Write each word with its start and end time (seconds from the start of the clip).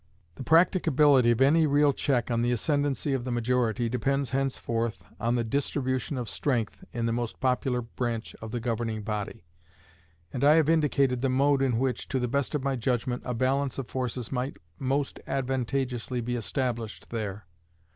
The 0.33 0.43
practicability 0.43 1.29
of 1.29 1.41
any 1.41 1.67
real 1.67 1.93
check 1.93 2.25
to 2.25 2.37
the 2.37 2.51
ascendancy 2.51 3.13
of 3.13 3.23
the 3.23 3.31
majority 3.31 3.87
depends 3.87 4.31
henceforth 4.31 5.05
on 5.19 5.35
the 5.35 5.43
distribution 5.43 6.17
of 6.17 6.27
strength 6.27 6.83
in 6.91 7.05
the 7.05 7.11
most 7.13 7.39
popular 7.39 7.83
branch 7.83 8.35
of 8.41 8.49
the 8.49 8.59
governing 8.59 9.03
body; 9.03 9.43
and 10.33 10.43
I 10.43 10.55
have 10.55 10.69
indicated 10.69 11.21
the 11.21 11.29
mode 11.29 11.61
in 11.61 11.77
which, 11.77 12.07
to 12.07 12.19
the 12.19 12.27
best 12.27 12.55
of 12.55 12.63
my 12.63 12.75
judgment, 12.75 13.21
a 13.27 13.35
balance 13.35 13.77
of 13.77 13.89
forces 13.89 14.31
might 14.31 14.57
most 14.79 15.19
advantageously 15.27 16.19
be 16.21 16.35
established 16.35 17.11
there. 17.11 17.45